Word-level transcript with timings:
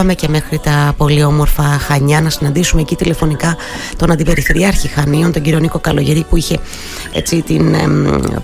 πάμε 0.00 0.14
και 0.14 0.28
μέχρι 0.28 0.58
τα 0.58 0.94
πολύ 0.96 1.24
όμορφα 1.24 1.62
Χανιά 1.62 2.20
να 2.20 2.30
συναντήσουμε 2.30 2.80
εκεί 2.80 2.96
τηλεφωνικά 2.96 3.56
τον 3.96 4.10
Αντιπεριφερειάρχη 4.10 4.88
Χανίων, 4.88 5.32
τον 5.32 5.42
κύριο 5.42 5.58
Νίκο 5.58 5.78
Καλογερή 5.78 6.24
που, 6.28 6.36
είχε, 6.36 6.58
έτσι, 7.12 7.42
την, 7.42 7.76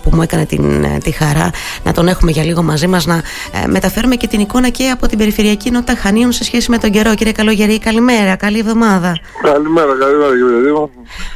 που 0.02 0.10
μου 0.12 0.22
έκανε 0.22 0.46
την, 0.46 0.84
τη 1.02 1.10
χαρά 1.10 1.50
να 1.84 1.92
τον 1.92 2.08
έχουμε 2.08 2.30
για 2.30 2.44
λίγο 2.44 2.62
μαζί 2.62 2.86
μας 2.86 3.06
να 3.06 3.14
ε, 3.14 3.66
μεταφέρουμε 3.66 4.14
και 4.14 4.26
την 4.26 4.40
εικόνα 4.40 4.68
και 4.68 4.90
από 4.90 5.06
την 5.06 5.18
Περιφερειακή 5.18 5.70
Νότα 5.70 5.94
Χανίων 5.94 6.32
σε 6.32 6.44
σχέση 6.44 6.70
με 6.70 6.78
τον 6.78 6.90
καιρό. 6.90 7.14
Κύριε 7.14 7.32
Καλογερή, 7.32 7.78
καλημέρα, 7.78 8.36
καλή 8.36 8.58
εβδομάδα. 8.58 9.18
Καλημέρα, 9.42 9.96
καλημέρα 9.98 10.30
κύριε 10.30 10.60
Δήμο. 10.60 10.90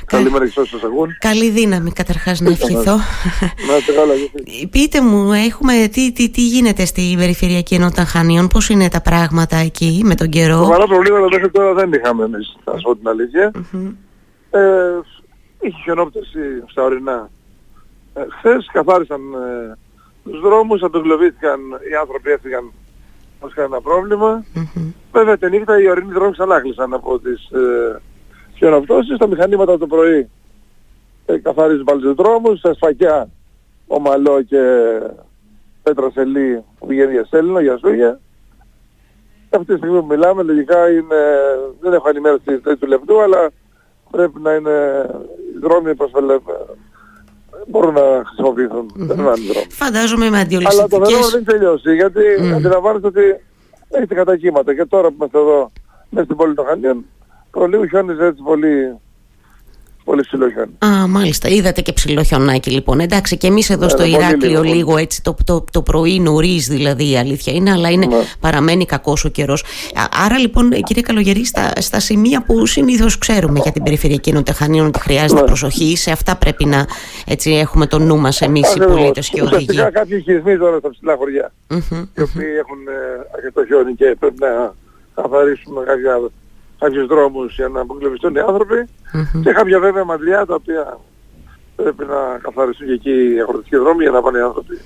Καλημέρα 0.07 0.49
και 0.49 0.61
όσους 0.61 0.81
σας 0.81 0.91
ακούν. 0.91 1.17
Καλή 1.19 1.51
δύναμη 1.51 1.93
καταρχάς 1.93 2.41
να 2.41 2.51
ευχηθώ. 2.51 2.97
Να 3.69 3.77
είστε 3.79 3.93
καλά. 3.93 4.13
Πείτε 4.71 5.01
μου, 5.01 5.33
έχουμε, 5.33 5.73
τι, 5.93 6.13
τι, 6.13 6.31
τι 6.31 6.47
γίνεται 6.47 6.85
στην 6.85 7.19
Περιφερειακή 7.19 7.75
Ενότητα 7.75 8.05
Χανίων, 8.05 8.49
πώς 8.49 8.69
είναι 8.69 8.89
τα 8.89 9.01
πράγματα 9.01 9.57
εκεί 9.57 10.01
με 10.05 10.15
τον 10.15 10.29
καιρό; 10.29 10.57
Σοβαρά 10.57 10.87
προβλήματα 10.87 11.27
μέχρι 11.33 11.51
τώρα 11.51 11.75
δεν 11.75 11.93
είχαμε 11.93 12.25
εμείς, 12.25 12.57
θα 12.65 12.73
σας 12.73 12.83
πω 12.83 12.97
την 12.97 13.09
αλήθεια. 13.09 13.51
Μμμ. 13.71 13.91
Ε, 14.51 14.61
είχε 15.61 15.81
χιονόπτωση 15.83 16.65
στα 16.67 16.83
ορεινά. 16.83 17.31
Ε, 18.15 18.25
χθες 18.39 18.69
καθάρισαν 18.73 19.21
ε, 19.35 19.77
τους 20.25 20.41
δρόμους, 20.41 20.83
απεγκλωβίστηκαν 20.83 21.61
οι 21.91 21.95
άνθρωποι 22.01 22.31
έφυγαν 22.31 22.73
χωρίς 23.41 23.55
κανένα 23.55 23.81
πρόβλημα. 23.81 24.45
Μμμ. 24.55 24.93
Βέβαια 25.13 25.37
τη 25.37 25.51
νύχτα 25.51 25.81
οι 25.81 25.89
ορεινοί 25.89 26.13
δρόμοι 26.13 26.33
ξανάκλεισαν 26.33 26.95
από 26.95 27.19
τις 27.19 27.51
ε, 27.51 28.01
χιονοπτώσεις. 28.55 29.19
Τα 29.19 29.27
μηχανήματα 29.27 29.79
το 29.79 29.87
πρωί 29.87 30.31
ε, 31.27 31.39
καθαρίζουν 31.39 31.85
πάλι 31.85 32.01
τους 32.01 32.15
δρόμους. 32.15 32.59
Στα 32.59 32.75
σφακιά 32.75 33.29
Ομαλό 33.87 34.43
και 34.43 34.59
Πέτρα 35.83 36.11
Σελή 36.11 36.65
που 36.79 36.87
πηγαίνει 36.87 37.13
για 37.13 37.25
Σέλινο, 37.25 37.61
για 37.61 37.79
Σούγια. 37.79 38.21
Αυτή 39.51 39.73
τη 39.73 39.77
στιγμή 39.77 39.99
που 39.99 40.07
μιλάμε 40.07 40.43
λογικά 40.43 40.91
είναι, 40.91 41.17
δεν 41.81 41.93
έχω 41.93 42.09
ενημέρωση 42.09 42.43
της 42.45 42.63
τρίτου 42.63 42.87
λεπτού 42.87 43.23
αλλά 43.23 43.51
πρέπει 44.11 44.41
να 44.41 44.53
είναι 44.55 45.07
οι 45.55 45.59
δρόμοι 45.61 45.95
προσφελε... 45.95 46.37
μπορούν 47.67 47.95
να 47.95 48.23
χρησιμοποιηθούν. 48.27 48.91
Δεν 48.95 49.19
είναι 49.19 49.31
άλλοι 49.31 49.47
δρόμοι. 49.47 49.67
Φαντάζομαι 49.71 50.31
με 50.31 50.39
Αλλά 50.39 50.47
το 50.49 50.51
αντιολυσθητικές... 50.57 51.11
νερό 51.11 51.29
δεν 51.31 51.45
τελειώσει 51.45 51.95
γιατί 51.95 52.21
Μμμ. 52.41 52.55
αντιλαμβάνεστε 52.55 53.07
ότι 53.07 53.21
έχετε 53.89 54.15
κατακύματα 54.15 54.75
και 54.75 54.85
τώρα 54.85 55.09
που 55.09 55.15
είμαστε 55.19 55.39
εδώ 55.39 55.73
μέσα 56.11 56.25
στην 56.25 56.37
πόλη 56.37 56.55
των 56.55 56.65
Χανίων 56.67 57.05
προλίγου 57.51 57.87
χιόνιζε 57.87 58.25
έτσι 58.27 58.43
πολύ, 58.43 58.99
πολύ 60.05 60.21
ψηλό 60.23 60.51
χιόνι. 60.51 60.71
Α, 60.79 61.07
μάλιστα. 61.07 61.49
Είδατε 61.49 61.81
και 61.81 61.93
ψηλό 61.93 62.23
χιονάκι 62.23 62.71
λοιπόν. 62.71 63.01
Εντάξει, 63.01 63.37
και 63.37 63.47
εμείς 63.47 63.71
εδώ 63.71 63.85
Ναι, 63.85 63.89
στο 63.91 64.03
ναι, 64.03 64.09
πολύ 64.11 64.17
Ηράκλειο 64.25 64.49
λίγο, 64.51 64.63
πολύ. 64.63 64.75
λίγο 64.75 64.97
έτσι 64.97 65.23
το, 65.23 65.35
το, 65.45 65.65
το 65.73 65.83
πρωί 65.83 66.21
νωρίς 66.21 66.67
δηλαδή 66.69 67.11
η 67.11 67.17
αλήθεια 67.17 67.53
είναι, 67.53 67.71
αλλά 67.71 67.91
είναι, 67.91 68.07
Ναι. 68.07 68.17
παραμένει 68.41 68.85
κακός 68.87 69.25
ο 69.25 69.29
καιρός. 69.29 69.65
Άρα 70.25 70.39
λοιπόν, 70.39 70.73
ε, 70.73 70.81
κύριε 70.81 71.03
Καλογερή, 71.03 71.45
στα, 71.47 71.73
στα 71.81 72.01
σημεία 72.01 72.43
που 72.43 72.67
συνήθως 72.67 73.19
ξέρουμε 73.19 73.59
για 73.63 73.73
την 73.73 73.83
περιφερειακή 73.83 74.31
ενότητα 74.31 74.53
Χανίων 74.53 74.87
ότι 74.87 75.01
χρειάζεται 75.01 75.41
Ναι. 75.41 75.47
προσοχή, 75.47 75.97
σε 75.97 76.11
αυτά 76.11 76.37
πρέπει 76.37 76.65
να 76.65 76.87
έτσι, 77.27 77.51
έχουμε 77.51 77.87
το 77.87 77.99
νου 77.99 78.19
μας 78.19 78.41
εμείς 78.41 78.69
οι 78.69 78.73
Ακριβώς. 78.77 78.97
πολίτες 79.01 79.29
και 79.29 79.41
οδηγοί. 79.43 79.67
Ουσιαστικά 79.69 79.91
κάποιοι 80.01 80.17
οικισμοί 80.21 80.59
τώρα 80.59 80.79
στα 80.79 80.91
ψηλά 80.91 81.17
χωριά 81.17 81.53
Μμμ. 81.69 81.79
οι 82.17 82.23
οποίοι 82.23 82.51
έχουν 82.63 82.79
ε, 82.89 83.27
αρκετό 83.35 83.65
χιόνι 83.67 83.95
και 83.95 84.17
πρέπει 84.21 84.35
να 84.39 84.75
καθαρίσουμε 85.15 85.81
κάποια, 85.87 86.31
κάποιους 86.81 87.07
δρόμους 87.07 87.55
για 87.55 87.69
να 87.69 87.81
αποκλειστούν 87.81 88.35
οι 88.35 88.41
άνθρωποι 88.41 88.89
Μμμ. 89.13 89.43
και 89.43 89.53
κάποια 89.53 89.81
βέβαια 89.81 90.05
μαντλιά 90.05 90.47
τα 90.47 90.55
οποία 90.55 90.99
πρέπει 91.77 92.05
να 92.05 92.39
καθαριστούν 92.43 92.87
και 92.87 92.93
εκεί 92.93 93.35
οι 93.35 93.41
αγροτικοί 93.41 93.77
δρόμοι 93.77 94.03
για 94.03 94.11
να 94.11 94.23
πάνε 94.23 94.39
οι 94.39 94.43
άνθρωποι 94.43 94.79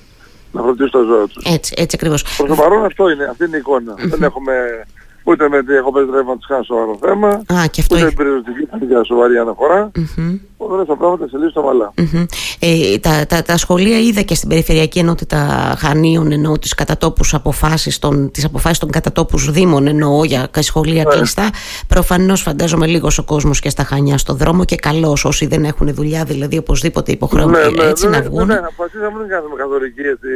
να 0.53 0.63
φροντίσουν 0.63 0.91
τα 0.91 1.03
ζώα 1.03 1.27
τους. 1.27 1.45
Έτσι, 1.45 1.75
έτσι 1.77 1.97
ακριβώς. 2.01 2.23
Προς 2.37 2.49
το 2.49 2.55
παρόν 2.55 2.85
αυτό 2.85 3.09
είναι, 3.11 3.25
αυτή 3.25 3.45
είναι 3.45 3.57
η 3.57 3.59
εικόνα. 3.59 3.95
Δεν 3.99 4.23
έχουμε 4.23 4.85
ούτε 5.25 5.49
με 5.49 5.61
διακοπές 5.61 6.07
ρεύματος 6.15 6.47
κανένα 6.47 6.67
σοβαρό 6.67 6.99
θέμα, 7.01 7.29
Α, 7.29 7.67
και 7.71 7.81
αυτό. 7.81 7.95
ούτε 7.95 8.05
με 8.05 8.11
περιοριστική 8.11 8.85
για 8.87 9.05
σοβαρή 9.05 9.37
αναφορά. 9.39 9.91
Μμμ. 10.17 10.37
Όλα 10.57 10.85
τα 10.85 10.97
πράγματα 10.97 11.29
σε 11.29 11.37
λύσουν 11.37 11.63
ομαλά. 11.63 11.93
Μμμ. 11.97 12.25
Ε, 12.59 12.99
τα, 12.99 13.27
τα, 13.29 13.43
τα 13.43 13.57
σχολεία 13.57 13.99
είδα 13.99 14.21
και 14.23 14.35
στην 14.35 14.49
Περιφερειακή 14.49 14.99
Ενότητα 14.99 15.39
Χανίων 15.79 16.33
εννοώ 16.33 16.59
τις 16.59 16.75
κατατόπους 16.75 17.35
αποφάσεις 17.35 17.99
των, 17.99 18.31
τις 18.31 18.45
αποφάσεις 18.45 18.79
των 18.79 18.91
κατατόπους 18.91 19.51
δήμων 19.51 19.87
εννοώ 19.87 20.25
για 20.25 20.47
κα- 20.51 20.63
σχολεία 20.63 21.05
Ναι. 21.05 21.15
κλειστά 21.15 21.51
προφανώς 21.89 22.43
φαντάζομαι 22.43 22.87
λίγος 22.87 23.19
ο 23.19 23.25
κόσμος 23.25 23.61
και 23.61 23.71
στα 23.71 23.85
Χανιά 23.85 24.19
στο 24.19 24.35
δρόμο 24.35 24.65
και 24.65 24.77
καλός 24.77 25.25
όσοι 25.25 25.47
δεν 25.47 25.65
έχουν 25.65 25.95
δουλειά 25.95 26.25
δηλαδή 26.25 26.59
οπωσδήποτε 26.59 27.13
υποχρεώνται 27.13 27.59
έτσι 27.89 28.05
ναι, 28.05 28.11
να 28.11 28.19
ναι, 28.23 28.29
βγουν 28.29 28.47
Ναι, 28.47 28.55
αποφασίσαμε 28.55 29.21
να 29.23 29.27
κάνουμε 29.29 29.55
καθορική 29.57 30.01
γιατί 30.01 30.29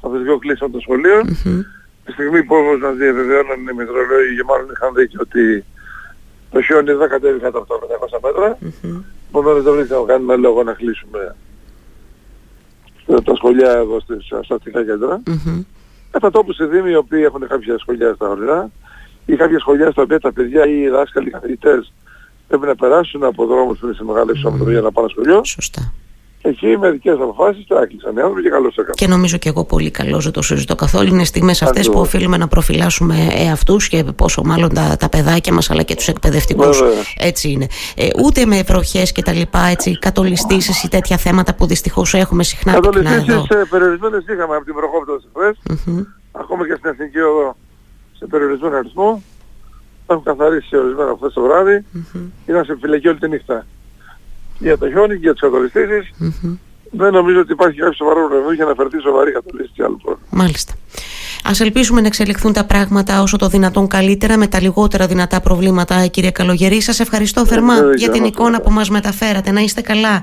από 0.00 0.14
τις 0.14 0.22
δύο 0.22 0.38
κλείσαν 0.38 0.70
των 0.70 0.80
σχολείων. 0.80 1.36
Μμμ. 1.44 1.60
Τη 2.04 2.12
στιγμή 2.12 2.44
που 2.44 2.54
όμως 2.54 2.78
μας 2.80 2.96
διαβεβαιώναν 2.96 3.60
οι 3.70 3.72
μετρολόγοι 3.74 4.36
και 4.36 4.44
μάλλον 4.44 4.68
είχαν 4.72 4.94
δίκιο 4.94 5.18
ότι 5.22 5.64
το 6.50 6.62
χιόνι 6.62 6.92
δεν 6.92 7.08
κατέβει 7.08 7.38
κάτω 7.38 7.58
από 7.58 7.68
τα 7.68 7.86
500 7.86 8.18
μέτρα. 8.22 8.58
Μμμ. 8.82 9.02
Επομένως 9.28 9.62
δεν 9.62 9.74
βρίσκαμε 9.74 10.04
κανένα 10.06 10.36
λόγο 10.36 10.62
να 10.62 10.72
κλείσουμε 10.72 11.36
στα- 13.02 13.22
τα 13.22 13.34
σχολεία 13.34 13.70
εδώ 13.72 14.00
στις, 14.00 14.26
στα 14.26 14.54
αστικά 14.54 14.84
κέντρα. 14.84 15.22
Μμμ. 15.26 15.62
Κατά 16.10 16.30
τόπους 16.30 16.58
οι 16.58 16.64
δήμοι 16.64 16.90
οι 16.90 16.94
οποίοι 16.96 17.22
έχουν 17.24 17.48
κάποια 17.48 17.78
σχολεία 17.78 18.14
στα 18.14 18.28
ορεινά 18.28 18.70
ή 19.26 19.36
κάποια 19.36 19.58
σχολεία 19.58 19.90
στα 19.90 20.02
οποία 20.02 20.20
τα 20.20 20.32
παιδιά 20.32 20.66
ή 20.66 20.80
οι 20.80 20.88
δάσκαλοι 20.88 21.28
οι 21.28 21.30
καθηγητές 21.30 21.92
πρέπει 22.48 22.66
να 22.66 22.74
περάσουν 22.76 23.24
από 23.24 23.46
δρόμους 23.46 23.78
που 23.78 23.86
είναι 23.86 23.94
σε 23.94 24.04
μεγάλο 24.04 24.30
εξώμετρο 24.30 24.70
για 24.70 24.80
να 24.80 24.92
πάνε 24.92 25.08
σχολείο. 25.08 25.44
Σωστά. 25.44 25.92
Εκεί 26.42 26.78
με 26.78 26.90
δικές 26.90 27.14
αποφάσεις 27.20 27.66
τα 27.66 27.80
έκλεισαν 27.82 28.16
οι 28.16 28.20
άνθρωποι 28.20 28.42
και 28.42 28.48
καλώς 28.48 28.72
έκαναν. 28.72 28.94
Και 28.94 29.06
νομίζω 29.06 29.36
και 29.36 29.48
εγώ 29.48 29.64
πολύ 29.64 29.90
καλό, 29.90 30.18
δεν 30.20 30.32
το 30.32 30.42
συζητώ 30.42 30.74
καθόλου. 30.74 31.14
Είναι 31.14 31.24
στιγμές 31.24 31.62
αυτές 31.62 31.86
που 31.86 31.90
Ακριβώς. 31.90 32.14
οφείλουμε 32.14 32.36
να 32.36 32.48
προφυλάσσουμε 32.48 33.14
εαυτού 33.34 33.76
και 33.76 34.04
πόσο 34.16 34.42
μάλλον 34.44 34.74
τα, 34.74 34.96
τα 34.98 35.08
παιδάκια 35.08 35.52
μας 35.52 35.70
αλλά 35.70 35.82
και 35.82 35.94
τους 35.94 36.08
εκπαιδευτικούς. 36.08 36.78
Βέβαια. 36.78 37.02
Έτσι 37.18 37.50
είναι. 37.50 37.66
Ε, 37.96 38.08
ούτε 38.24 38.44
με 38.46 38.62
βροχές 38.62 39.12
και 39.12 39.22
τα 39.22 39.32
λοιπά, 39.32 39.64
έτσι, 39.64 39.98
κατολιστήσεις 39.98 40.82
ή 40.82 40.88
τέτοια 40.88 41.16
θέματα 41.16 41.54
που 41.54 41.66
δυστυχώς 41.66 42.14
έχουμε 42.14 42.42
συχνά 42.42 42.80
πυκνά 42.80 43.10
εδώ. 43.10 43.24
Κατολιστήσεις 43.24 43.48
ε, 43.50 43.64
περιορισμένες 43.70 44.24
είχαμε 44.28 44.56
από 44.56 44.64
την 44.64 44.74
προχώπτωση 44.74 45.26
χθες. 45.34 45.80
Μμμ. 45.86 46.02
ακόμα 46.32 46.66
και 46.66 46.74
στην 46.78 46.90
Εθνική 46.90 47.18
Οδό 47.18 47.56
σε 48.18 48.26
περιορισμένο 48.26 48.76
αριθμό. 48.76 49.22
Έχουν 50.06 50.22
καθαρίσει 50.22 50.76
ορισμένα 50.76 51.14
χθες 51.16 51.32
το 51.32 51.40
βράδυ. 51.42 51.84
Μμμ. 51.92 52.22
Ήταν 52.46 52.64
σε 52.64 52.76
φυλακή 52.80 53.08
όλη 53.08 53.18
τη 53.18 53.28
νύχτα. 53.28 53.66
Για 54.60 54.78
το 54.78 54.88
χιόνι 54.88 55.14
και 55.14 55.20
για 55.20 55.32
τις 55.32 55.40
κατολιστήσεις. 55.40 56.10
Μμμ. 56.16 56.56
Δεν 56.90 57.12
νομίζω 57.12 57.40
ότι 57.40 57.52
υπάρχει 57.52 57.78
κάποιος 57.78 57.96
σοβαρός 57.96 58.28
πρόβλημα 58.28 58.54
για 58.54 58.64
να 58.64 58.74
φερθεί 58.74 59.00
σοβαρή 59.00 59.32
κατολίστη 59.32 59.82
άλλο 59.82 59.98
πρόβλημα. 60.02 60.28
Μάλιστα. 60.30 60.72
Α 61.44 61.52
ελπίσουμε 61.60 62.00
να 62.00 62.06
εξελιχθούν 62.06 62.52
τα 62.52 62.64
πράγματα 62.64 63.22
όσο 63.22 63.36
το 63.36 63.48
δυνατόν 63.48 63.86
καλύτερα 63.86 64.36
με 64.36 64.46
τα 64.46 64.60
λιγότερα 64.60 65.06
δυνατά 65.06 65.40
προβλήματα, 65.40 66.06
κύριε 66.06 66.30
Καλογερή. 66.30 66.80
Σας 66.80 67.00
ευχαριστώ 67.00 67.46
θερμά 67.46 67.74
βέβαια, 67.74 67.94
για 67.94 68.10
την 68.10 68.20
να 68.20 68.26
εικόνα 68.26 68.50
είστε 68.50 68.62
που 68.62 68.70
μας 68.70 68.90
μεταφέρατε. 68.90 69.50
Να 69.50 69.60
είστε 69.60 69.80
καλά. 69.80 70.22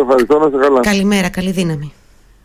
Ευχαριστώ, 0.00 0.38
να 0.38 0.46
είστε 0.46 0.58
καλά. 0.58 0.80
Καλημέρα, 0.80 1.28
καλή 1.28 1.50
δύναμη. 1.50 1.92